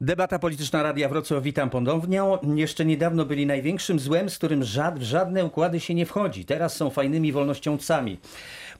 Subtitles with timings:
[0.00, 2.22] Debata polityczna Radia Wrocław, witam ponownie.
[2.54, 6.44] Jeszcze niedawno byli największym złem, z którym żad, w żadne układy się nie wchodzi.
[6.44, 8.18] Teraz są fajnymi wolnościowcami.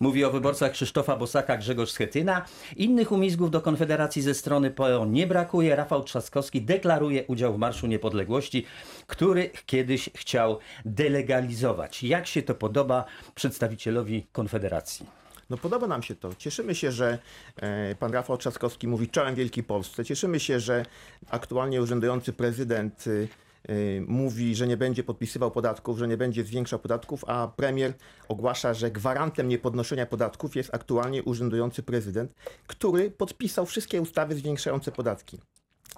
[0.01, 2.45] Mówi o wyborcach Krzysztofa Bosaka, Grzegorz Schetyna.
[2.77, 5.77] Innych umizgów do Konfederacji ze strony PO nie brakuje.
[5.77, 8.67] Rafał Trzaskowski deklaruje udział w Marszu Niepodległości,
[9.07, 12.03] który kiedyś chciał delegalizować.
[12.03, 13.05] Jak się to podoba
[13.35, 15.26] przedstawicielowi Konfederacji?
[15.51, 16.35] No podoba nam się to.
[16.35, 17.19] Cieszymy się, że
[17.57, 20.05] e, pan Rafał Trzaskowski mówi czołem Wielkiej Polsce.
[20.05, 20.87] Cieszymy się, że
[21.31, 23.29] aktualnie urzędujący prezydent y,
[23.71, 27.93] y, mówi, że nie będzie podpisywał podatków, że nie będzie zwiększał podatków, a premier
[28.29, 32.33] ogłasza, że gwarantem niepodnoszenia podatków jest aktualnie urzędujący prezydent,
[32.67, 35.39] który podpisał wszystkie ustawy zwiększające podatki.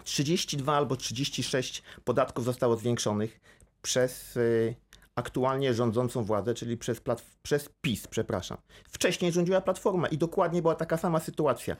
[0.04, 3.40] 32 albo 36 podatków zostało zwiększonych
[3.82, 4.74] przez y,
[5.18, 7.00] aktualnie rządzącą władzę, czyli przez,
[7.42, 8.58] przez PiS, przepraszam.
[8.88, 11.76] Wcześniej rządziła Platforma i dokładnie była taka sama sytuacja.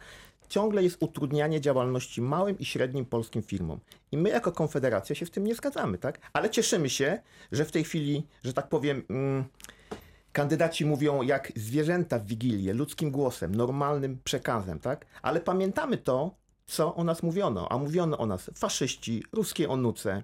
[0.48, 3.80] Ciągle jest utrudnianie działalności małym i średnim polskim firmom.
[4.12, 6.19] I my jako Konfederacja się z tym nie zgadzamy, tak?
[6.33, 7.19] Ale cieszymy się,
[7.53, 9.03] że w tej chwili, że tak powiem...
[9.11, 9.44] Mm,
[10.33, 15.06] Kandydaci mówią jak zwierzęta w Wigilię, ludzkim głosem, normalnym przekazem, tak?
[15.22, 16.34] Ale pamiętamy to,
[16.66, 17.72] co o nas mówiono.
[17.72, 20.22] A mówiono o nas faszyści, ruskie onuce.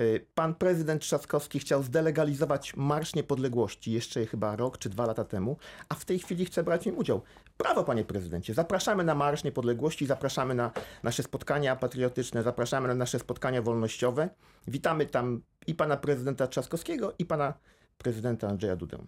[0.00, 5.56] Y, Pan prezydent Trzaskowski chciał zdelegalizować Marsz Niepodległości jeszcze chyba rok czy dwa lata temu,
[5.88, 7.22] a w tej chwili chce brać w nim udział.
[7.58, 8.54] Brawo, panie prezydencie.
[8.54, 10.70] Zapraszamy na Marsz Niepodległości, zapraszamy na
[11.02, 14.28] nasze spotkania patriotyczne, zapraszamy na nasze spotkania wolnościowe.
[14.68, 17.54] Witamy tam i pana prezydenta Trzaskowskiego, i pana
[17.98, 18.98] prezydenta Andrzeja Dudę.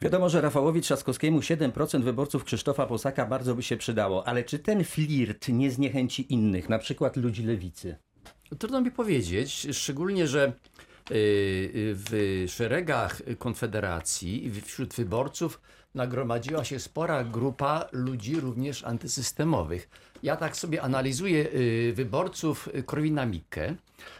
[0.00, 4.84] Wiadomo, że Rafałowi Trzaskowskiemu 7% wyborców Krzysztofa Bosaka bardzo by się przydało, ale czy ten
[4.84, 7.96] flirt nie zniechęci innych, na przykład ludzi lewicy?
[8.58, 10.52] Trudno mi powiedzieć, szczególnie, że
[11.10, 15.60] y, y, w szeregach Konfederacji wśród wyborców
[15.94, 19.88] nagromadziła się spora grupa ludzi również antysystemowych.
[20.22, 23.74] Ja tak sobie analizuję y, wyborców Korwina Mikke.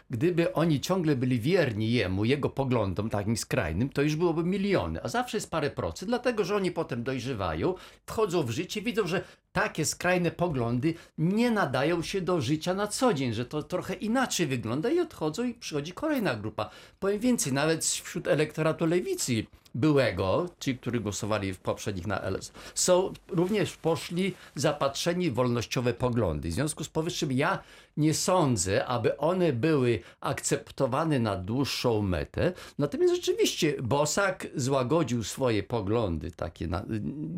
[0.09, 5.07] Gdyby oni ciągle byli wierni jemu, jego poglądom takim skrajnym, to już byłoby miliony, a
[5.07, 7.73] zawsze jest parę procent, dlatego że oni potem dojrzewają,
[8.05, 13.13] wchodzą w życie, widzą, że takie skrajne poglądy nie nadają się do życia na co
[13.13, 16.69] dzień, że to trochę inaczej wygląda i odchodzą i przychodzi kolejna grupa.
[16.99, 19.45] Powiem więcej, nawet wśród elektoratu lewicy
[19.75, 26.49] byłego, ci, którzy głosowali w poprzednich na LS, są również poszli zapatrzeni w wolnościowe poglądy.
[26.49, 27.59] W związku z powyższym ja
[27.97, 32.53] nie sądzę, aby one były akceptowane na dłuższą metę.
[32.77, 36.67] Natomiast rzeczywiście Bosak złagodził swoje poglądy takie.
[36.67, 36.85] Na,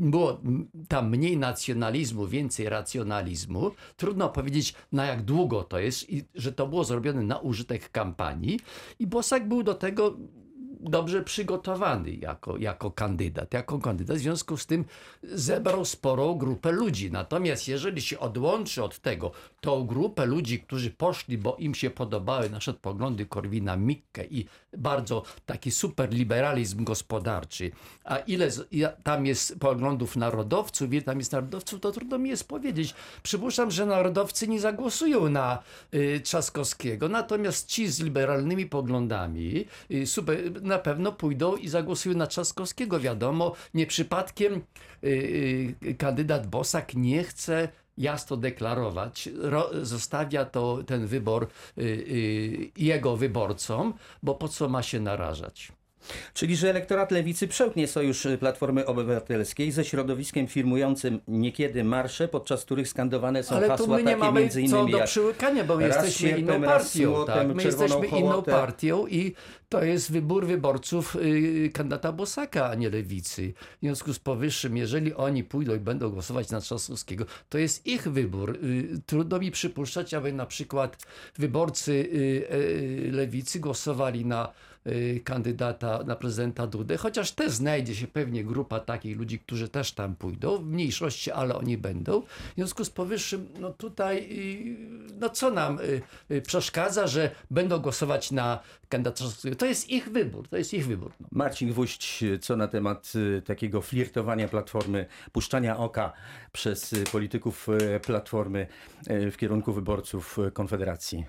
[0.02, 0.42] było
[0.88, 3.72] tam mniej nacjonalizmu, więcej racjonalizmu.
[3.98, 8.60] Trudno powiedzieć na jak długo to jest i że to było zrobione na użytek kampanii.
[9.00, 10.18] I Bosak był do tego
[10.84, 13.54] dobrze przygotowany jako, jako kandydat.
[13.54, 14.86] Jako kandydat w związku z tym
[15.24, 17.12] zebrał sporą grupę ludzi.
[17.12, 19.32] Natomiast jeżeli się odłączy od tego
[19.62, 24.46] tą grupę ludzi, którzy poszli, bo im się podobały nasze poglądy Korwina Mikke i
[24.78, 27.72] bardzo taki superliberalizm gospodarczy,
[28.04, 28.50] a ile
[29.04, 32.96] tam jest poglądów narodowców, ile tam jest narodowców, to trudno mi jest powiedzieć.
[33.24, 35.60] Przypuszczam, że narodowcy nie zagłosują na
[35.94, 42.28] y, Trzaskowskiego, natomiast ci z liberalnymi poglądami y, super, na pewno pójdą i zagłosują na
[42.28, 43.00] Trzaskowskiego.
[43.00, 45.08] Wiadomo, nie przypadkiem y,
[45.84, 53.18] y, kandydat Bosak nie chce jasno deklarować, ro, zostawia to, ten wybór y, y, jego
[53.18, 53.94] wyborcom,
[54.24, 55.72] bo po co ma się narażać?
[56.34, 62.88] Czyli, że elektorat lewicy przełknie sojusz Platformy Obywatelskiej ze środowiskiem firmującym niekiedy marsze, podczas których
[62.88, 65.64] skandowane są Ale tu hasła my nie takie mamy między co innymi do jak przyłykania,
[65.64, 67.26] bo my raz jesteśmy sierpem, inną raz partią.
[67.26, 67.48] Tak?
[67.48, 68.52] My czerwoną jesteśmy inną hołotę.
[68.52, 69.36] partią i
[69.70, 73.54] to jest wybór wyborców y, kandydata Bosaka, a nie lewicy.
[73.78, 78.08] W związku z powyższym, jeżeli oni pójdą i będą głosować na Trzaskowskiego, to jest ich
[78.08, 78.58] wybór.
[78.64, 80.98] Y, trudno mi przypuszczać, aby na przykład
[81.38, 84.71] wyborcy y, y, lewicy głosowali na y,
[85.24, 90.16] kandydata na prezydenta Dudę, chociaż też znajdzie się pewnie grupa takich ludzi, którzy też tam
[90.16, 92.22] pójdą, w mniejszości, ale oni będą.
[92.22, 97.80] W związku z powyższym, no tutaj, y, no co nam y, y, przeszkadza, że będą
[97.80, 99.24] głosować na kandydata?
[99.58, 101.12] To jest ich wybór, to jest ich wybór.
[101.20, 101.28] No.
[101.32, 106.14] Marcin Gwóźdź, co na temat y, takiego flirtowania Platformy, puszczania oka
[106.52, 108.68] przez y, polityków y, Platformy
[109.12, 111.26] y, w kierunku wyborców y, Konfederacji?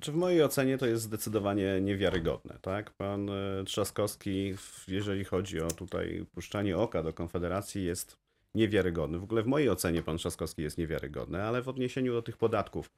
[0.00, 2.90] Czy w mojej ocenie to jest zdecydowanie niewiarygodne, tak?
[2.90, 4.54] Pan e, Trzaskowski,
[4.88, 8.16] jeżeli chodzi o tutaj puszczanie oka do Konfederacji, jest
[8.54, 9.18] niewiarygodny.
[9.18, 12.90] W ogóle w mojej ocenie pan Trzaskowski jest niewiarygodny, ale w odniesieniu do tych podatków,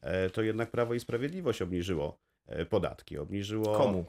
[0.00, 3.18] e, to jednak Prawo i Sprawiedliwość obniżyło e, podatki.
[3.18, 3.76] Obniżyło...
[3.78, 4.04] Komu?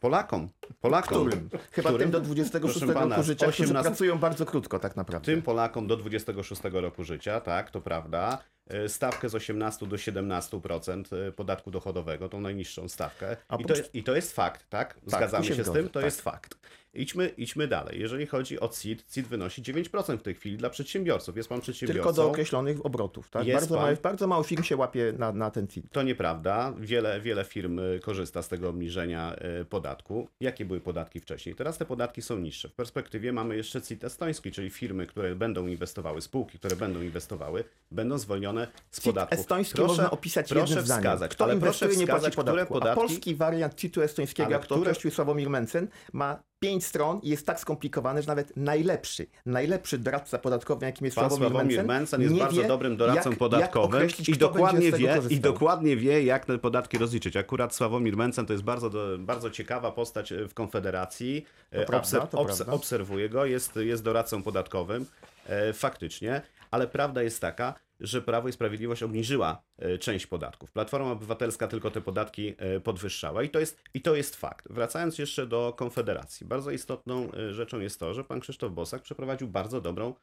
[0.00, 0.48] Polakom.
[0.80, 1.26] Polakom.
[1.26, 1.48] Którym?
[1.72, 2.10] Chyba Którym?
[2.10, 5.26] tym do 26 Proszę pana, roku życia, którzy 18 pracują bardzo krótko tak naprawdę.
[5.26, 8.38] Tym Polakom do 26 roku życia, tak, to prawda.
[8.70, 13.36] E, stawkę z 18 do 17% e, podatku dochodowego, tą najniższą stawkę.
[13.58, 14.98] I to, I to jest fakt, tak?
[15.06, 16.04] Zgadzamy tu się, z tym, to tak.
[16.04, 16.54] jest fakt.
[16.94, 18.00] Idźmy, idźmy dalej.
[18.00, 21.36] Jeżeli chodzi o CIT, CIT wynosi 9% w tej chwili dla przedsiębiorców.
[21.36, 22.02] Jest pan przedsiębiorcą.
[22.02, 23.30] Tylko do określonych obrotów.
[23.30, 23.46] Tak?
[23.46, 25.92] Jest Bardzo, pan- mało, bardzo mało firm się łapie na, na ten CIT.
[25.92, 26.74] To nieprawda.
[26.78, 29.36] Wiele, wiele firm y, korzysta z tego obniżenia
[29.68, 30.28] podatku.
[30.40, 31.54] Jakie były podatki wcześniej?
[31.54, 32.68] Teraz te podatki są niższe.
[32.68, 37.64] W perspektywie mamy jeszcze CIT estoński, czyli firmy, które będą inwestowały, spółki, które będą inwestowały,
[37.90, 38.59] będą zwolnione
[38.90, 39.34] z CIT podatku.
[39.34, 41.02] estoński można opisać proszę jednym zdaniem.
[41.02, 42.74] wskazać, Kto ale proszę inwestuje, nie płaci wskazać, które podatku.
[42.76, 43.00] A podatki...
[43.00, 47.46] polski wariant CIT-u estońskiego, jak to które- określił Sławomir Mencen, ma pięć stron i jest
[47.46, 52.62] tak skomplikowany, że nawet najlepszy, najlepszy doradca podatkowy, jakim jest Pan Sławomir, Mencen jest bardzo
[52.62, 56.58] wie, dobrym doradcą jak, podatkowym jak i dokładnie, z wie, i dokładnie wie, jak te
[56.58, 57.36] podatki rozliczyć.
[57.36, 61.46] Akurat Sławomir Mencen to jest bardzo, bardzo ciekawa postać e, w Konfederacji.
[61.70, 62.72] E, prawda, to obs- prawda.
[62.72, 65.06] obserwuję go, jest, jest doradcą podatkowym,
[65.46, 70.72] e, faktycznie, ale prawda jest taka, że Prawo i Sprawiedliwość obniżyła e, część podatków.
[70.72, 74.68] Platforma Obywatelska tylko te podatki e, podwyższała i to jest, i to jest fakt.
[74.70, 76.46] Wracając jeszcze do Konfederacji.
[76.46, 80.14] Bardzo istotną e, rzeczą jest to, że pan Krzysztof Bosak przeprowadził bardzo dobrą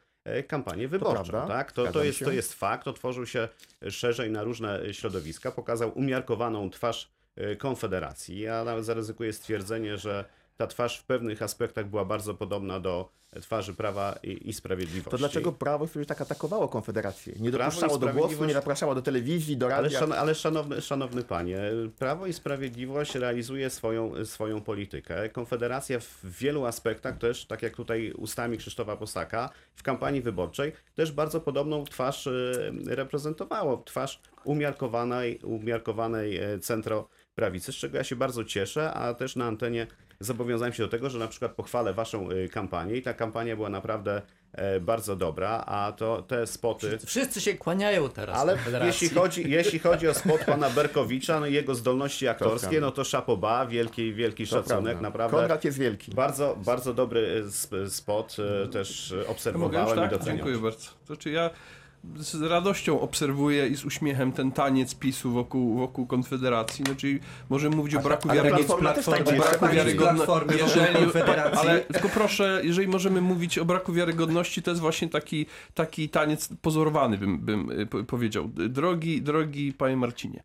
[0.48, 1.24] kampanię wyborczą.
[1.24, 1.72] prawda, tak?
[1.72, 2.88] to, to, jest, to jest fakt.
[2.88, 3.48] Otworzył się
[3.90, 7.12] szerzej na różne środowiska, pokazał umiarkowaną twarz
[7.58, 8.40] Konfederacji.
[8.40, 10.26] Ja nawet zaryzykuję stwierdzenie, że
[10.58, 13.10] ta twarz w pewnych aspektach była bardzo podobna do
[13.42, 15.12] twarzy Prawa i, i Sprawiedliwości.
[15.12, 17.34] To dlaczego Prawo Sprawiedliwość tak atakowało Konfederację?
[17.40, 20.00] Nie dopuszczało do głosu, nie zapraszało do telewizji, do Ale, radia.
[20.00, 21.60] szan, ale szanowny, szanowny panie,
[22.00, 25.30] Prawo i Sprawiedliwość realizuje swoją, swoją politykę.
[25.30, 31.12] Konfederacja w wielu aspektach też, tak jak tutaj ustami Krzysztofa Posaka, w kampanii wyborczej też
[31.12, 33.78] bardzo podobną twarz y, reprezentowało.
[33.78, 39.88] Twarz umiarkowanej, umiarkowanej e, centroprawicy, z czego ja się bardzo cieszę, a też na antenie
[40.20, 43.70] zobowiązałem się do tego, że na przykład pochwalę waszą y, kampanię i ta kampania była
[43.70, 44.22] naprawdę
[44.54, 46.98] e, bardzo dobra, a to te spoty...
[47.06, 51.54] Wszyscy się kłaniają teraz Ale jeśli chodzi, jeśli chodzi o spot pana Berkowicza, no i
[51.54, 55.02] jego zdolności aktorskie, no to szapoba, wielki, wielki To szacunek, prawda.
[55.02, 55.38] naprawdę.
[55.38, 56.12] Konrad jest wielki.
[56.12, 60.12] Bardzo, bardzo dobry sp- spot, e, też e, już obserwowałem i tak?
[60.12, 60.38] doceniam.
[60.38, 60.90] Dziękuję bardzo.
[61.06, 61.50] Znaczy ja
[62.16, 66.86] z radością obserwuję i z uśmiechem ten taniec PiSu wokół, wokół Konfederacji.
[66.86, 67.20] Znaczy
[67.50, 69.12] możemy mówić o braku wiarygodności.
[69.60, 70.80] Tak wiarygodności.
[71.58, 76.50] ale tylko proszę, jeżeli możemy mówić o braku wiarygodności, to jest właśnie taki, taki taniec
[76.62, 78.50] pozorowany, bym, bym y, po- powiedział.
[78.70, 80.44] Drogi, drogi panie Marcinie.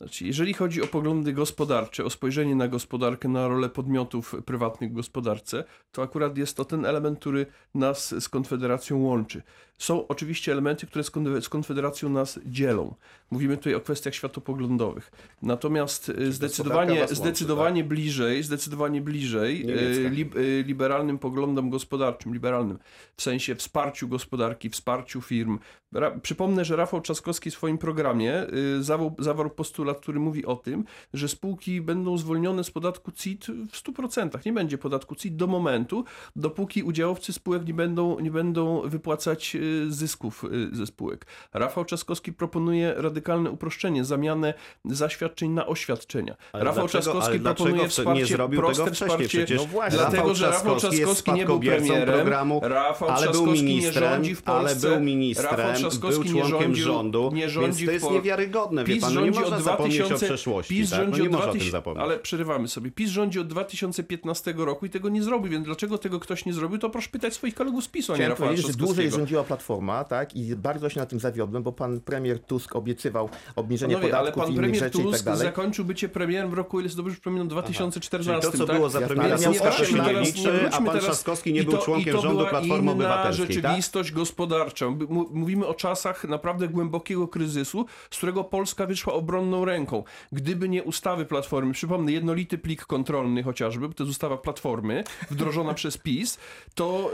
[0.00, 4.94] Znaczy, jeżeli chodzi o poglądy gospodarcze, o spojrzenie na gospodarkę, na rolę podmiotów prywatnych w
[4.94, 9.42] gospodarce, to akurat jest to ten element, który nas z Konfederacją łączy.
[9.80, 12.94] Są oczywiście elementy, które z Konfe- z Konfederacją nas dzielą.
[13.30, 15.12] Mówimy tutaj o kwestiach światopoglądowych.
[15.42, 22.78] Natomiast y, zdecydowanie, łączy, zdecydowanie bliżej, zdecydowanie bliżej y, lib, y, liberalnym poglądom gospodarczym, liberalnym
[23.16, 25.58] w sensie wsparciu gospodarki, wsparciu firm.
[25.92, 28.46] Ra, przypomnę, że Rafał Trzaskowski w swoim programie
[28.80, 30.84] zawarł, zawarł postulat, który mówi o tym,
[31.14, 34.46] że spółki będą zwolnione z podatku CIT w 100%.
[34.46, 36.04] Nie będzie podatku CIT do momentu,
[36.36, 39.56] dopóki udziałowcy spółek nie będą, nie będą wypłacać
[39.88, 41.26] zysków y, ze spółek.
[41.52, 46.36] Rafał Trzaskowski proponuje radykalne uproszczenie, zamianę zaświadczeń na oświadczenia.
[46.52, 49.08] Ale Rafał dlaczego- Trzaskowski proponuje wsparcie, zrobił proste tego wcześniej?
[49.10, 49.98] wsparcie, Przecież No właśnie.
[49.98, 54.68] dlatego, że Rafał Trzaskowski nie był premierem, programu, Rafał ale był ministrem, rządzi w ale
[54.68, 58.84] Polsce, był ministrem, Rafał był Trzaskowski członkiem rządził, rządu, nie rządzi więc to jest niewiarygodne,
[58.84, 61.08] wie PiS pan, no nie rządzi można od zapomnieć 2000, o przeszłości, PiS tak?
[61.10, 62.02] no nie można o tym 2000, zapomnieć.
[62.04, 62.90] ale przerywamy sobie.
[62.90, 66.78] PiS rządzi od 2015 roku i tego nie zrobił, więc dlaczego tego ktoś nie zrobił,
[66.78, 69.16] to proszę pytać swoich kolegów z PiSu, a nie Rafała że dłużej Trzaskowskiego.
[69.16, 70.36] rządziła Platforma, tak?
[70.36, 74.42] I bardzo się na tym zawiodłem, bo pan premier Tusk obiecywał obniżenie Panowie, ale podatków
[74.42, 75.40] pan i innych premier rzeczy i tak Tusk dalej.
[75.42, 78.40] zakończył bycie premierem w roku, ile dobrze przypominam, 2014.
[78.42, 78.76] Czyli to, co tak?
[78.76, 82.20] było za ale miał Tuska, się nie liczy, a pan Trzaskowski nie był to- członkiem
[82.20, 83.54] rządu Platformy Obywatelskiej, tak?
[83.54, 84.90] rzeczywistość gospodarcza.
[84.90, 90.04] My- mu- Mówimy o czasach naprawdę głębokiego kryzysu, z którego Polska wyszła obronną ręką.
[90.32, 95.74] Gdyby nie ustawy Platformy, przypomnę, jednolity plik kontrolny chociażby, bo to jest ustawa Platformy, wdrożona
[95.80, 96.38] przez PiS,
[96.74, 97.10] to,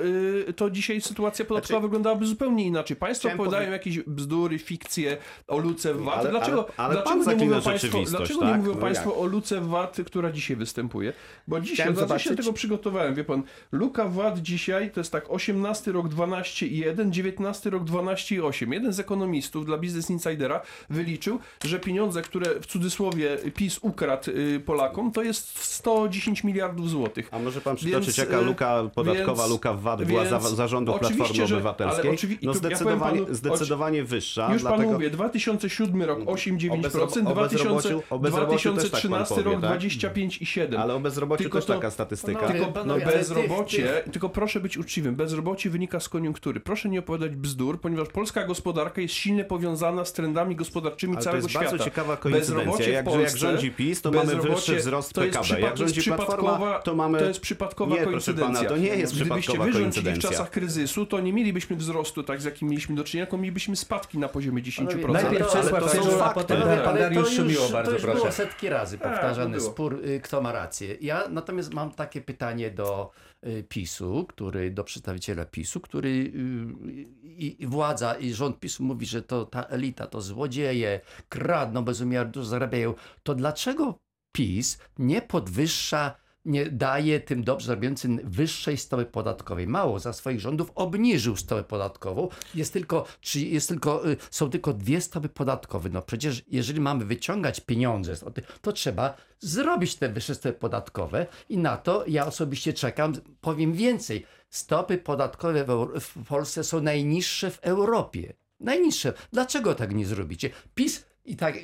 [0.48, 2.96] y, to dzisiaj sytuacja podatkowa Znaczy- wyglądałaby zupełnie inaczej.
[2.96, 5.16] Państwo Chciałem opowiadają jakieś bzdury, fikcje
[5.48, 6.18] o luce VAT.
[6.18, 8.48] Ale- dlaczego ale- ale dlaczego nie mówią państwo, dlaczego tak?
[8.50, 9.18] nie mówią No państwo jak?
[9.18, 11.12] o luce VAT, która dzisiaj występuje?
[11.48, 12.28] Bo dzisiaj, Chciałem zobaczyć...
[12.28, 13.42] się tego przygotowałem, wie pan,
[13.72, 18.72] luka VAT dzisiaj to jest tak 18 rok 12,1, 19 rok 12,8.
[18.72, 24.60] Jeden z ekonomistów dla Business Insidera wyliczył, że pieniądze, które w cudzysłowie PiS ukradł y,
[24.66, 27.28] Polakom, to jest 110 miliardów złotych.
[27.30, 30.40] A może pan przytoczyć, Więc, jaka e, luka podatkowa, więc- luka w VAT była za,
[30.40, 32.10] zarządów oczywiście, Platformy że- Obywatelskiej?
[32.16, 34.82] Ale oczywi- No tu ja zdecydowanie, panu- zdecydowanie wyższa, Już dlatego...
[34.82, 39.60] panu mówię, 2007 rok 8,9%, O bezrobociu- o bezrobociu też tak pan 2013 powie, rok
[39.60, 39.70] tak?
[39.80, 40.76] 25,7%.
[40.78, 42.38] Ale o bezrobociu Tylko też to- taka statystyka.
[42.40, 46.60] Panowie, Tylko no, bezrobocie, tych- tylko proszę być uczciwym, bezrobocie wynika z koniunktury.
[46.60, 51.24] Proszę nie opowiadać bzdur, ponieważ polska gospodarka jest silnie powiązana z trendami gospodarczymi Ale to
[51.24, 51.70] całego jest świata.
[51.70, 52.54] bardzo ciekawa koincydencja.
[52.56, 55.60] Bezrobocie w Jak, Polsce, jak rządzi PiS, to mamy wyższy wzrost to jest PKB.
[55.60, 57.18] jak to jest rządzi Platforma, przypadkowa- to mamy...
[57.18, 58.54] To jest przypadkowa Nie, koincydencja.
[58.54, 60.30] pana, to nie jest Gdybyście przypadkowa wy rządzili w koincydencja.
[60.30, 64.18] czasach kryzysu, to nie mielibyśmy wzrostu tak, z jakim mieliśmy do czynienia, tylko mielibyśmy spadki
[64.18, 65.12] na poziomie 10%.
[65.12, 68.18] Najpierw Ale to- Czesław Kędzieł, a potem pan Dariusz Szumiło, bardzo To już proszę.
[68.18, 70.96] było setki razy Tak, powtarzany spór, y, kto ma rację.
[71.00, 73.10] Ja natomiast mam takie pytanie do
[73.46, 76.32] y, PiSu, który, do przedstawiciela PiSu, który y,
[77.22, 82.00] i, i władza i rząd PiSu mówi, że to ta elita, to złodzieje, kradną bez
[82.00, 82.94] umiaru, dużo zarabiają.
[83.22, 83.98] To dlaczego
[84.32, 86.14] PiS nie podwyższa
[86.70, 89.66] daje tym dobrze zarabiającym wyższej stopy podatkowej.
[89.66, 92.28] Mało, za swoich rządów obniżył stopę podatkową.
[92.54, 95.88] Jest tylko, czy jest tylko, y, są tylko dwie stopy podatkowe.
[95.88, 98.14] No przecież jeżeli mamy wyciągać pieniądze,
[98.62, 103.12] to trzeba zrobić te wyższe stopy podatkowe i na to ja osobiście czekam.
[103.40, 105.64] Powiem więcej, stopy podatkowe
[106.00, 108.32] w Polsce są najniższe w Europie.
[108.60, 109.12] Najniższe.
[109.32, 110.50] Dlaczego tak nie zrobicie?
[110.74, 111.54] PiS i tak,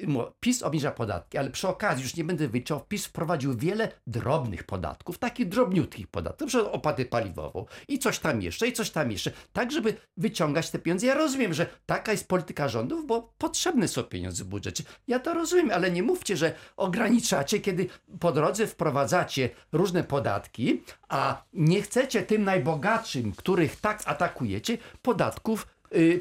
[0.41, 5.19] PiS obniża podatki, ale przy okazji, już nie będę wyliczał, PiS wprowadził wiele drobnych podatków,
[5.19, 9.73] takich drobniutkich podatków, przykład opłatę paliwową i coś tam jeszcze, i coś tam jeszcze, tak
[9.73, 11.07] żeby wyciągać te pieniądze.
[11.07, 14.85] Ja rozumiem, że taka jest polityka rządów, bo potrzebne są pieniądze w budżecie.
[15.09, 17.87] Ja to rozumiem, ale nie mówcie, że ograniczacie, kiedy
[18.21, 25.67] po drodze wprowadzacie różne podatki, a nie chcecie tym najbogatszym, których tak atakujecie, podatków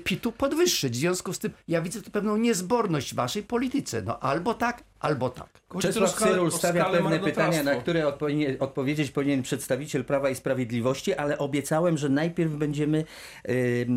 [0.04, 0.94] PIT-u podwyższyć.
[0.94, 4.02] W związku z tym ja widzę tu pewną niezborność w waszej polityce.
[4.02, 5.62] No albo tak, albo tak.
[5.80, 11.38] Czesław Cyrul stawia pewne pytania, na które odpowiednie, odpowiedzieć powinien przedstawiciel Prawa i Sprawiedliwości, ale
[11.38, 13.06] obiecałem, że najpierw będziemy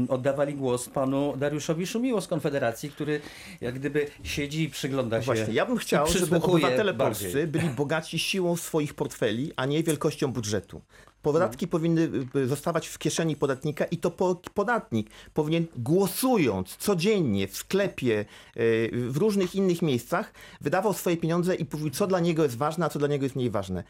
[0.08, 3.20] oddawali głos panu Dariuszowi Szumiło z Konfederacji, który
[3.60, 5.26] jak gdyby siedzi i przygląda się.
[5.26, 7.32] Właśnie, ja bym chciał, żeby obywatele bardziej.
[7.32, 10.82] polscy byli bogaci siłą swoich portfeli, a nie wielkością budżetu.
[11.24, 17.56] Podatki powinny y, zostawać w kieszeni podatnika i to po, podatnik powinien głosując codziennie w
[17.56, 18.24] sklepie,
[18.56, 22.86] y, w różnych innych miejscach, wydawał swoje pieniądze i mówił, co dla niego jest ważne,
[22.86, 23.84] a co dla niego jest mniej ważne.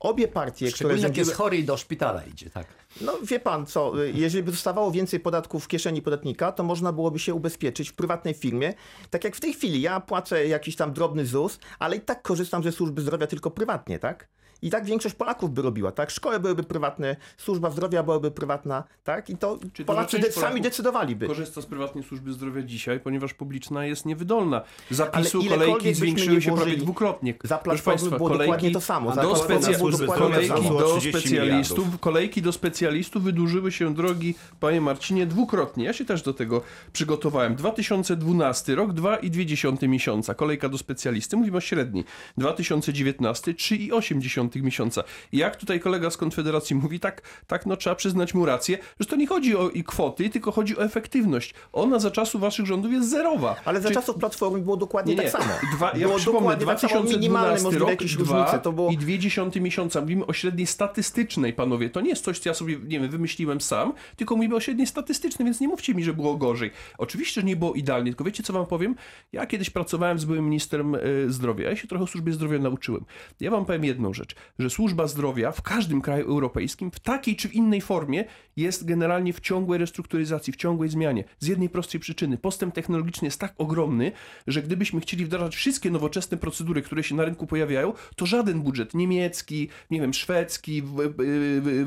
[0.00, 2.66] Obie partie, które jak jest chory i do szpitala idzie, tak.
[3.00, 6.92] No wie pan co, y, jeżeli by zostawało więcej podatków w kieszeni podatnika, to można
[6.92, 8.74] byłoby się ubezpieczyć w prywatnej firmie.
[9.10, 12.62] Tak jak w tej chwili, ja płacę jakiś tam drobny ZUS, ale i tak korzystam
[12.62, 14.28] ze służby zdrowia tylko prywatnie, tak?
[14.64, 16.10] I tak większość Polaków by robiła, tak?
[16.10, 19.30] Szkoły byłyby prywatne, służba zdrowia byłaby prywatna, tak?
[19.30, 21.26] I to Czy to, Polacy część de- sami decydowaliby.
[21.26, 24.62] Korzysta z prywatnej służby zdrowia dzisiaj, ponieważ publiczna jest niewydolna.
[24.90, 27.34] Zapisu kolejki zwiększyły się prawie dwukrotnie.
[27.44, 29.14] za Proszę Platformy było dokładnie to samo.
[29.14, 32.00] Za do, specja- kolejki do 30 specjalistów, miliardów.
[32.00, 35.84] kolejki do specjalistów wydłużyły się drogi, panie Marcinie, dwukrotnie.
[35.84, 37.54] Ja się też do tego przygotowałem.
[37.56, 40.34] 2012 rok, 2,2 miesiąca.
[40.34, 42.04] Kolejka do specjalisty, mówimy o średniej.
[42.36, 45.04] 2019, 3,8 miesiąca.
[45.32, 49.06] I jak tutaj kolega z Konfederacji mówi, tak, tak no trzeba przyznać mu rację, że
[49.06, 51.54] to nie chodzi o i kwoty, tylko chodzi o efektywność.
[51.72, 53.56] Ona za czasu waszych rządów jest zerowa.
[53.64, 55.30] Ale za Czyli- czasów Platformy było dokładnie nie, nie.
[55.30, 55.54] tak samo.
[55.76, 58.58] Dwa, ja było przypomnę, dokładnie tak samo, minimalne 2012 możliwe rok, jakieś dwa różnice.
[58.58, 60.00] To było i dwie dziesiąte miesiąca.
[60.00, 61.90] Mówimy o średniej statystycznej, panowie.
[61.90, 64.86] To nie jest coś, co ja sobie, nie wiem, wymyśliłem sam, tylko mówimy o średniej
[64.86, 66.70] statystycznej, więc nie mówcie mi, że było gorzej.
[66.98, 68.94] Oczywiście, że nie było idealnie, tylko wiecie, co wam powiem?
[69.32, 71.70] Ja kiedyś pracowałem z byłym ministrem e, zdrowia.
[71.70, 73.04] Ja się trochę o służbie zdrowia nauczyłem.
[73.40, 77.48] Ja wam powiem jedną rzecz, że służba zdrowia w każdym kraju europejskim, w takiej czy
[77.48, 78.24] innej formie,
[78.56, 81.24] jest generalnie w ciągłej restrukturyzacji, w ciągłej zmianie.
[81.38, 82.38] Z jednej prostej przyczyny.
[82.38, 84.12] Postęp technologiczny jest tak ogromny,
[84.46, 88.94] że gdybyśmy chcieli wdrażać wszystkie nowoczesne procedury, które się na rynku pojawiają, to żaden budżet
[88.94, 90.82] niemiecki, nie wiem, szwedzki,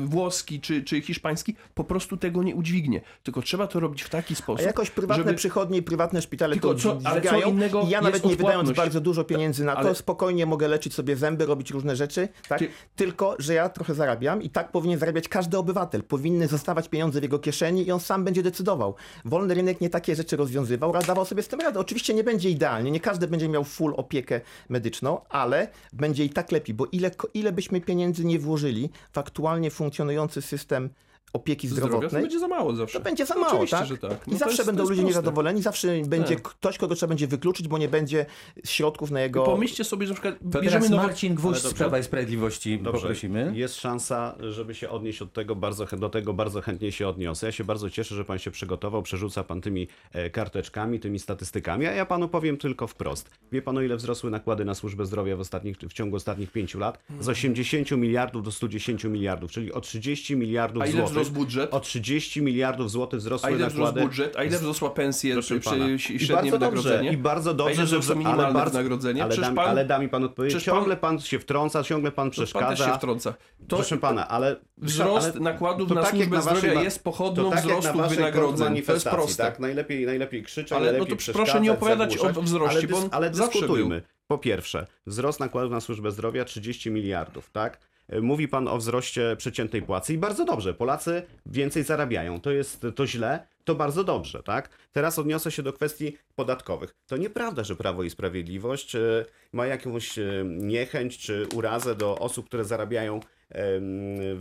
[0.00, 3.00] włoski czy, czy hiszpański po prostu tego nie udźwignie.
[3.22, 5.34] Tylko trzeba to robić w taki A sposób, jakoś prywatne żeby...
[5.34, 9.00] przychodnie i prywatne szpitale Tylko to co- ale co innego ja nawet nie wydając bardzo
[9.00, 12.58] dużo pieniędzy na to, Ale- spokojnie mogę leczyć sobie zęby, robić różne rzeczy, tak?
[12.58, 16.02] Ty- Tylko, że ja trochę zarabiam i tak powinien zarabiać każdy obywatel.
[16.02, 18.94] Powinny zostawać pieniądze w jego kieszeni i on sam będzie decydował.
[19.24, 21.80] Wolny rynek nie takie rzeczy rozwiązywał, raz dawał sobie z tym radę.
[21.80, 26.52] Oczywiście nie będzie idealnie, nie każdy będzie miał full opiekę medyczną, ale będzie i tak
[26.52, 30.90] lepiej, bo ile, ile byśmy pieniędzy nie włożyli w aktualnie funkcjonujący system
[31.32, 32.98] opieki zdrowia, to zdrowotnej, będzie za mało zawsze.
[32.98, 33.86] to będzie za mało, oczywiście, tak?
[33.86, 34.26] że tak.
[34.26, 35.06] No I to zawsze jest- będą to ludzie proste.
[35.18, 36.42] niezadowoleni, zawsze będzie Tak.
[36.42, 38.26] ktoś, kogo trzeba będzie wykluczyć, bo nie będzie
[38.64, 39.44] środków na jego...
[39.44, 41.02] Pomyślcie sobie, że na przykład To bierzemy teraz nowo...
[41.02, 41.74] Marcin Gwóźdź z.
[41.74, 43.52] Prawa i Sprawiedliwości Dobrze, poprosimy.
[43.54, 47.46] Jest szansa, żeby się odnieść od tego bardzo, do tego bardzo chętnie się odniosę.
[47.46, 51.86] Ja się bardzo cieszę, że pan się przygotował, przerzuca pan tymi e, karteczkami, tymi statystykami,
[51.86, 53.30] a ja panu powiem tylko wprost.
[53.52, 56.78] Wie pan o ile wzrosły nakłady na służbę zdrowia w, ostatnich, w ciągu ostatnich pięciu
[56.78, 56.98] lat?
[57.20, 61.17] Z 80 miliardów do 110 miliardów, czyli o 30 miliardów złotych.
[61.20, 61.74] Wzrósł budżet?
[61.74, 64.00] O 30 miliardów złotych A wzrosły ile wzrósł nakłady.
[64.00, 64.36] budżet?
[64.36, 64.90] A ile wzrosła
[65.34, 65.60] Proszę przy,
[65.98, 67.12] przy I średnie wynagrodzenie?
[67.12, 69.22] i bardzo A dobrze, ile że wzrosło minimalne bardzo, wynagrodzenie?
[69.22, 72.24] Ale, Przecież da, pan- ale da mi pan pan- Ciągle pan się wtrąca, ciągle pan
[72.26, 72.68] Pan przeszkadza.
[72.84, 73.34] też się wtrąca.
[73.68, 77.04] To Proszę pana, ale wzrost ale nakładów to na tak służbę waszej zdrowia ma- jest
[77.04, 78.82] pochodną tak wzrostu na waszej wynagrodzeń.
[78.82, 79.42] To jest proste.
[79.42, 82.96] Tak, najlepiej, najlepiej krzyczeć, Ale no najlepiej to proszę nie opowiadać o wzroście, ale, bo
[82.98, 84.02] on ale dyskutujmy.
[84.26, 87.78] Po pierwsze, wzrost nakładów na służbę zdrowia 30 miliardów, tak?
[88.22, 90.74] Mówi pan o wzroście przeciętnej płacy i bardzo dobrze.
[90.74, 92.40] Polacy więcej zarabiają.
[92.40, 94.68] To jest to źle, to bardzo dobrze, tak?
[94.92, 96.94] Teraz odniosę się do kwestii podatkowych.
[97.06, 102.46] To nieprawda, że Prawo i Sprawiedliwość e, ma jakąś e, niechęć czy urazę do osób,
[102.46, 103.20] które zarabiają,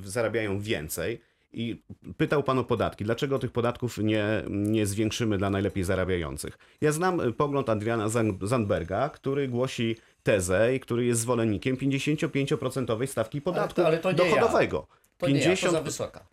[0.04, 1.22] zarabiają więcej.
[1.54, 1.82] I
[2.18, 3.04] pytał pan o podatki.
[3.04, 6.58] Dlaczego tych podatków nie, nie zwiększymy dla najlepiej zarabiających?
[6.82, 13.08] Ja znam y, pogląd Adriana Zan- Zandberga, który głosi tezę i który jest zwolennikiem 55%
[13.08, 14.24] stawki podatku to- ale to nie ja.
[14.36, 14.88] dochodowego.
[15.18, 16.26] To nie ja, to za wysoka.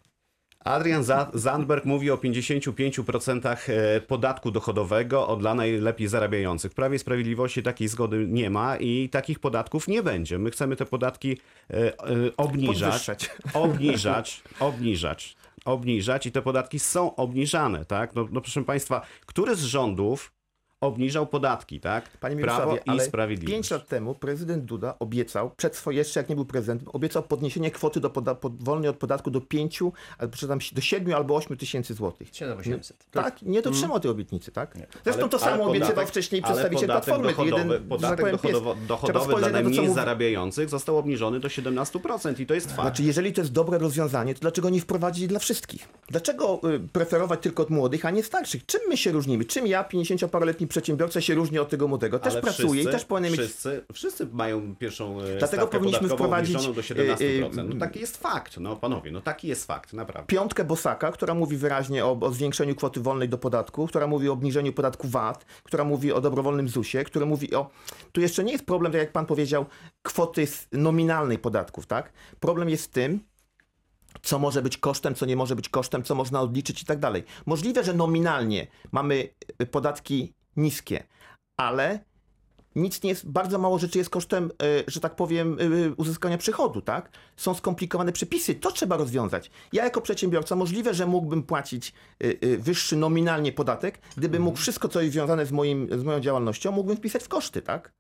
[0.64, 6.73] Adrian Za- Zandberg mówi o 55% e, podatku dochodowego od dla najlepiej zarabiających.
[6.73, 10.38] W Prawie Sprawiedliwości takiej zgody nie ma i takich podatków nie będzie.
[10.38, 11.38] My chcemy te podatki
[11.71, 11.92] e, e,
[12.37, 13.30] obniżać, Podwyższać.
[13.64, 18.14] obniżać, obniżać, obniżać i te podatki są obniżane, tak?
[18.14, 20.33] No, no proszę Państwa, który z rządów
[20.81, 22.09] obniżał podatki, tak?
[22.19, 23.54] Panie Prawo i ale Sprawiedliwość.
[23.54, 27.71] pięć lat temu prezydent Duda obiecał, przed swoje, jeszcze jak nie był prezydentem, obiecał podniesienie
[27.71, 29.81] kwoty do poda- pod, wolnej od podatku do 5,
[30.19, 32.28] albo przepraszam, do 7 albo 8 tysięcy złotych.
[32.33, 33.07] 7800.
[33.11, 34.75] Tak, nie dotrzymał tej obietnicy, tak?
[35.04, 37.28] Zresztą to Ale- samo ale obiecywał wcześniej przedstawiciel Platformy.
[37.28, 41.49] Dochodowy, jeden, tak podatek powiem, dochodowo, dochodowy dla to, najmniej mówi- zarabiających został obniżony do
[41.49, 42.81] 17% i to jest fakt.
[42.81, 45.88] Znaczy, jeżeli to jest dobre rozwiązanie, to dlaczego nie wprowadzić dla wszystkich?
[46.09, 48.66] Dlaczego y, preferować tylko od młodych, a nie starszych?
[48.66, 49.45] Czym my się różnimy?
[49.45, 52.19] Czym ja, 50-paroletni przedsiębiorca, się różnię od tego młodego?
[52.19, 56.09] Też Ale pracuję wszyscy, i też powinien mieć wszyscy, wszyscy mają pierwszą e, Dlatego powinniśmy
[56.09, 57.21] wprowadzić, do 17%.
[57.21, 60.26] y, y, No taki jest fakt, no panowie, no taki jest fakt, naprawdę.
[60.26, 64.33] piątkę Bosaka, która mówi wyraźnie o, o zwiększeniu kwoty wolnej do podatku, która mówi o
[64.33, 67.71] obniżeniu podatku VAT, która mówi o dobrowolnym ZUS-ie, która mówi o...
[68.12, 69.66] Tu jeszcze nie jest problem, tak jak pan powiedział,
[70.02, 72.12] kwoty nominalnej podatków, tak?
[72.40, 73.21] Problem jest w tym,
[74.23, 77.25] co może być kosztem, co nie może być kosztem, co można odliczyć i tak dalej.
[77.47, 79.28] Możliwe, że nominalnie mamy
[79.71, 81.04] podatki niskie,
[81.56, 82.04] ale
[82.75, 86.82] nic nie jest, bardzo mało rzeczy jest kosztem, y, że tak powiem, y, uzyskania przychodu,
[86.82, 87.10] tak?
[87.36, 89.50] Są skomplikowane przepisy, to trzeba rozwiązać.
[89.73, 91.93] Ja jako przedsiębiorca możliwe, że mógłbym płacić
[92.25, 96.73] y, wyższy nominalnie podatek, gdybym mógł wszystko, co jest związane z, moim, z moją działalnością,
[96.73, 97.93] mógłbym wpisać w koszty, tak?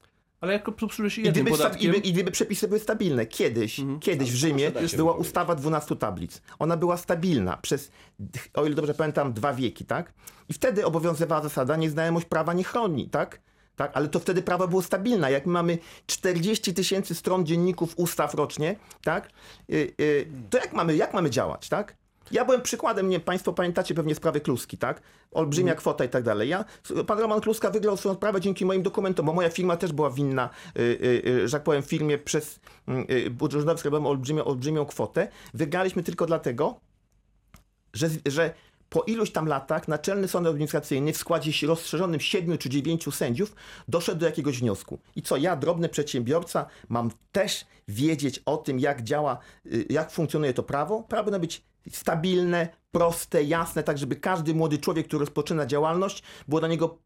[0.44, 1.92] Ale jak obsługujesz I jednym gdyby, i, podatkiem...
[1.92, 3.26] by, I gdyby przepisy były stabilne.
[3.26, 6.42] Kiedyś, kiedyś w Rzymie była ustawa 12 tablic.
[6.58, 7.90] Ona była stabilna przez,
[8.54, 10.12] o ile dobrze pamiętam, dwa wieki, tak?
[10.48, 13.40] I wtedy obowiązywała zasada, nieznajomość prawa nie chroni, tak?
[13.76, 15.32] Tak, ale to wtedy prawo było stabilne.
[15.32, 19.30] Jak my mamy 40 tysięcy stron dzienników ustaw rocznie, tak?
[19.70, 21.96] Y, y, to jak mamy, jak mamy działać, tak?
[22.30, 25.02] Ja byłem przykładem, nie, Państwo pamiętacie pewnie sprawę Kluski, tak?
[25.32, 26.48] Olbrzymia kwota i tak dalej.
[26.48, 26.64] Ja,
[27.06, 30.50] pan Roman Kluska wygrał swoją sprawę dzięki moim dokumentom, bo moja firma też była winna,
[30.78, 35.28] y, y, y, że tak powiem, firmie przez y, y, urzędowi skarbowym olbrzymią, olbrzymią kwotę.
[35.54, 36.80] Wygraliśmy tylko dlatego,
[37.92, 38.54] że, że
[38.88, 43.54] po iluś tam latach Naczelny Sąd Administracyjny w składzie rozszerzonym siedmiu czy dziewięciu sędziów
[43.88, 44.98] doszedł do jakiegoś wniosku.
[45.16, 50.54] I co, ja, drobny przedsiębiorca, mam też wiedzieć o tym, jak działa, y, jak funkcjonuje
[50.54, 51.02] to prawo?
[51.02, 56.60] Prawo powinno być stabilne, proste, jasne, tak żeby każdy młody człowiek, który rozpoczyna działalność, było
[56.60, 56.98] dla niego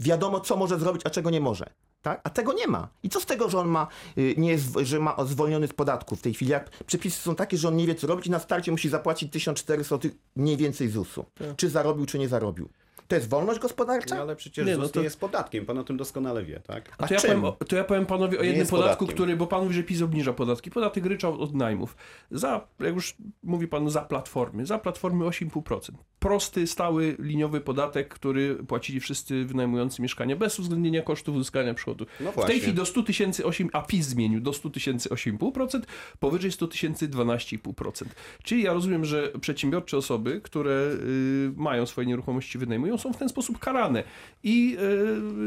[0.00, 1.70] wiadomo, co może zrobić, a czego nie może.
[2.02, 2.20] Tak?
[2.24, 2.88] A tego nie ma.
[3.02, 3.86] I co z tego, że on ma,
[4.18, 6.50] y, nie jest, że ma zwolniony z podatku w tej chwili?
[6.50, 9.32] Jak przepisy są takie, że on nie wie, co robić i na starcie musi zapłacić
[9.32, 11.24] 1400 zł mniej więcej ZUS-u.
[11.56, 12.68] Czy zarobił, czy nie zarobił.
[13.08, 14.14] To jest wolność gospodarcza?
[14.16, 16.94] No, ale przecież Nie, no to- nie jest podatkiem, pan o tym doskonale wie, tak?
[16.98, 19.08] A to, ja powiem, to ja powiem panowie o Nie jednym podatku, podatkiem.
[19.16, 20.70] który, bo pan mówi, że PiS obniża podatki.
[20.70, 21.96] Podatek ryczałt od najmów.
[22.30, 24.66] Za, jak już mówi pan, za platformy.
[24.66, 25.92] Za platformy 8,5%.
[26.18, 32.06] Prosty, stały, liniowy podatek, który płacili wszyscy wynajmujący mieszkania, bez uwzględnienia kosztów uzyskania przychodu.
[32.20, 35.80] No w tej chwili do 100 tysięcy 8, a PiS zmienił do 100 tysięcy 8,5%,
[36.20, 38.04] powyżej 100 tysięcy 12,5%.
[38.42, 43.28] Czyli ja rozumiem, że przedsiębiorcze osoby, które y, mają swoje nieruchomości, wynajmują, są w ten
[43.28, 44.02] sposób karane.
[44.42, 44.76] I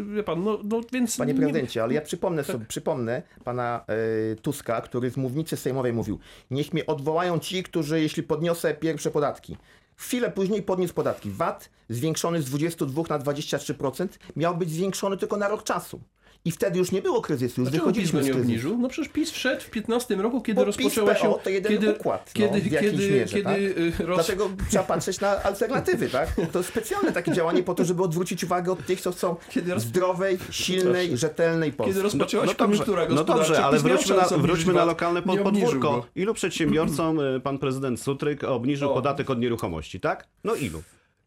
[0.10, 1.18] y, wie pan, no, no więc...
[1.18, 2.52] Panie nie- prezydencie, ale ja przypomnę Tak.
[2.52, 3.86] sobie, przypomnę pana
[4.32, 6.20] e, Tuska, który z mównicy sejmowej mówił,
[6.52, 9.58] niech mnie odwołają ci, którzy, jeśli podniosę pierwsze podatki.
[9.96, 11.30] Chwilę później podniósł podatki.
[11.32, 16.00] VAT zwiększony z 22 na 23% miał być zwiększony tylko na rok czasu.
[16.46, 18.48] I wtedy już nie było kryzysu, już PiS wychodziliśmy z nie kryzysu.
[18.50, 18.78] obniżył?
[18.78, 21.28] No przecież PiS wszedł w 15 roku, kiedy Bo rozpoczęła PiS się...
[21.30, 24.08] PO to jeden kiedy, układ, no, kiedy, w jakiejś kiedy, mierze, kiedy tak?
[24.08, 24.18] roz...
[24.18, 26.36] Dlatego trzeba patrzeć na alternatywy, tak?
[26.52, 29.74] To jest specjalne takie działanie po to, żeby odwrócić uwagę od tych, co chcą Kiedy
[29.74, 31.94] roz- zdrowej, silnej, rzetelnej Polski.
[31.94, 35.40] Kiedy rozpoczęła się No dobrze, koniunktura no dobrze, ale wróćmy na, wróćmy na lokalne pod,
[35.40, 36.06] podwórko.
[36.16, 38.94] Ilu przedsiębiorcom y, pan prezydent Sutryk obniżył O.
[38.94, 40.28] podatek od nieruchomości, tak?
[40.44, 40.84] No ilu?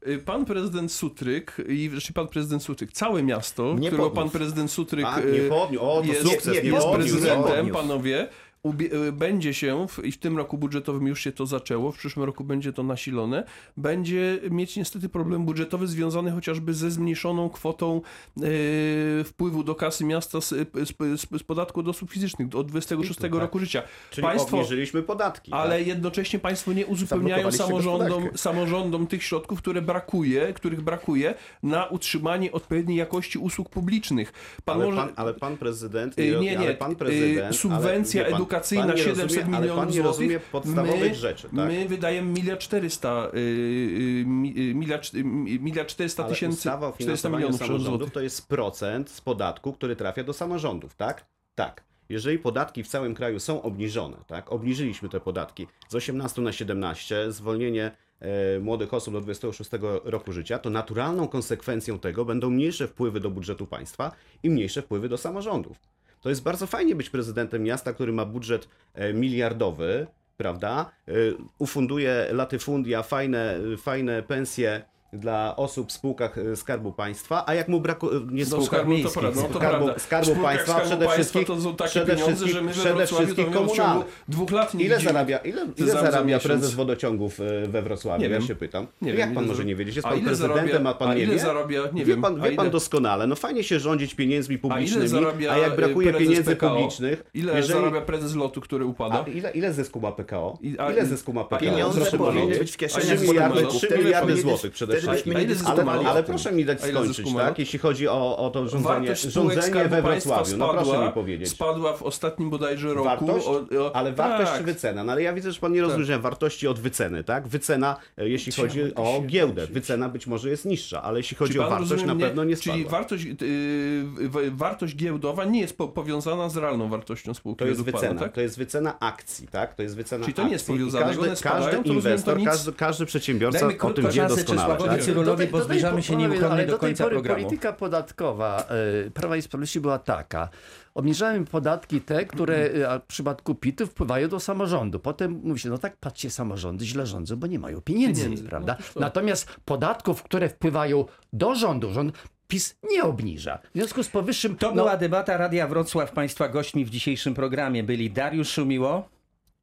[0.09, 4.15] Y, Pan prezydent Sutryk i wreszcie pan prezydent Sutryk, całe miasto, Nie którego podniósł.
[4.33, 5.85] pan prezydent Sutryk A, y, nie podniósł.
[5.85, 8.29] O, to jest, sukces, nie jest nie nie prezydentem, panowie.
[8.63, 11.99] Ubie, y, będzie się, w, i w tym roku budżetowym już się to zaczęło, w
[11.99, 13.45] przyszłym roku będzie to nasilone,
[13.77, 18.01] będzie mieć niestety problem budżetowy związany chociażby ze zmniejszoną kwotą
[18.43, 23.21] y, wpływu do kasy miasta z, z, z, z podatku od osób fizycznych od 26
[23.31, 23.83] roku życia.
[24.11, 25.53] Czyli Państwo, obniżyliśmy podatki.
[25.53, 25.87] ale tak?
[25.87, 32.99] jednocześnie państwo nie uzupełniają samorządom, samorządom tych środków, które brakuje, których brakuje na utrzymanie odpowiedniej
[32.99, 34.33] jakości usług publicznych.
[34.65, 34.97] Pan Ale, może...
[34.97, 36.19] pan, ale pan prezydent.
[36.19, 37.57] Y, nie, nie, ale pan y, prezydent.
[37.57, 40.07] subwencja ale, pan, edukacyjna pan nie 700 rozumie, milionów Ale pan nie złotych.
[40.07, 41.53] rozumie podstawowych my, rzeczy, tak?
[41.53, 45.13] My wydajemy miliard 400, y, y, y, miliard,
[45.61, 48.15] miliard 400 Ale tysięcy, ustawa o 400 finansowaniu milionów samorządów złotych.
[48.15, 51.27] to jest procent z podatku, który trafia do samorządów, tak?
[51.55, 51.85] Tak.
[52.09, 54.53] Jeżeli podatki w całym kraju są obniżone, tak?
[54.53, 59.71] Obniżyliśmy te podatki z 18 na 17, zwolnienie e, młodych osób do 26
[60.05, 65.09] roku życia, to naturalną konsekwencją tego będą mniejsze wpływy do budżetu państwa i mniejsze wpływy
[65.09, 65.77] do samorządów.
[66.21, 70.07] To jest bardzo fajnie być prezydentem miasta, który ma budżet e, miliardowy,
[70.37, 70.91] prawda?
[71.09, 71.13] E,
[71.59, 77.81] Ufunduje latyfundia, fajne, fajne pensje dla osób w spółkach e, Skarbu Państwa, a jak mu
[77.81, 79.99] brakuje, nie Do spółkach skarbu, to miejskich, prawda, no to Skarbu, prawda.
[80.01, 82.61] Skarbu W spółkach Państwa Skarbu przede Państwa wszystkim, to są takie przede pieniądze, wszystkim, że
[82.63, 84.05] my we przede Wrocławiu to wszystkim w ciągu komunalne.
[84.29, 85.13] dwóch lat nie Ile widzimy.
[85.13, 86.43] zarabia, ile, ile za zarabia miesiąc.
[86.45, 88.23] prezes wodociągów e, we Wrocławiu?
[88.23, 88.49] Nie ja wiem.
[88.49, 88.87] się pytam.
[89.03, 89.97] Nie Jak wiem, pan ile może nie wiedzieć?
[89.97, 91.41] Jest a pan ile prezydentem, zarabia- a pan a nie ile wie?
[91.41, 93.27] zarabia- nie wie wiem, pan, a wie pan ile- doskonale.
[93.27, 96.57] No fajnie się rządzić pieniędzmi A ile publicznymi, zarabia a jak brakuje y, prezes pieniędzy
[96.57, 96.71] PKO?
[96.77, 97.79] publicznych, Ile jeżeli...
[97.81, 99.25] zarabia prezes lotu, który upada?
[99.27, 100.59] A ile, ile zysku ma PKO?
[100.63, 101.59] I- a- ile zysku ma PKO?
[101.61, 103.77] Pieniądze Proszę powinny być w kieszeni 3 miliardy, samorządów.
[103.77, 106.35] 3 Wtedy miliardy złotych przede wtedy byśmy nie Ale, dyskutowali ale tym.
[106.35, 107.59] proszę mi dać skończyć, tak?
[107.59, 111.49] Jeśli chodzi o, o to rządzenie, rządzenie we Wrocławiu, no proszę spadła, mi powiedzieć.
[111.49, 113.05] Spadła w ostatnim bodajże roku.
[113.05, 113.47] Wartość?
[113.47, 114.59] O, o, Ale wartość tak.
[114.59, 115.05] czy wycena?
[115.05, 117.49] No ale ja widzę, że pan nie rozróżnia wartości od wyceny, tak?
[117.49, 121.71] Wycena, e, jeśli chodzi o giełdę, wycena być może jest niższa, ale jeśli chodzi o
[121.71, 122.99] wartość, rozumie na pewno nie Czyli spadła.
[122.99, 127.59] wartość, yy, wartość giełdowa nie jest po, powiązana z realną wartością spółki.
[127.59, 128.33] To jest według pana, wycena, tak?
[128.33, 129.75] to jest wycena akcji, tak?
[129.75, 131.05] To jest wycena Czyli to nie jest powiązane.
[131.05, 134.77] Każdy, one spadają, inwestor, nic- każdy, każdy przedsiębiorca o tym wie doskonale.
[134.97, 135.03] Tak?
[135.03, 137.43] Cyrulowi, bo zbliżamy się nieuchronnie ale do końca pory programu.
[137.45, 138.67] Polityka podatkowa
[139.07, 140.49] y, Prawa i Sprawiedliwości była taka.
[140.95, 144.99] Obniżałem podatki te, które y, a w przypadku PIT-u wpływają do samorządu.
[144.99, 148.77] Potem mówi się, no tak, patrzcie, samorządy źle rządzą, bo nie mają pieniędzy, Pieniędzy, prawda?
[148.79, 149.01] no to co?
[149.01, 152.13] Natomiast podatków, które wpływają do rządu, rząd
[152.49, 153.59] PiS nie obniża.
[153.75, 154.57] W związku z powyższym...
[154.57, 156.13] To no, była debata Radia Wrocław.
[156.13, 159.09] Państwa gośćmi w dzisiejszym programie byli Dariusz Szumiło,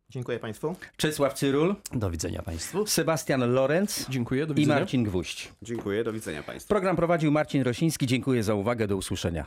[0.09, 0.75] Dziękuję Państwu.
[0.97, 2.87] Czesław Cyrul, Do widzenia Państwu.
[2.87, 4.79] Sebastian Lorenz Dziękuję, do i widzenia.
[4.79, 5.51] Marcin Gwóźdź.
[5.61, 6.69] Dziękuję, do widzenia Państwu.
[6.69, 8.07] Program prowadził Marcin Rosiński.
[8.07, 8.87] Dziękuję za uwagę.
[8.87, 9.45] Do usłyszenia.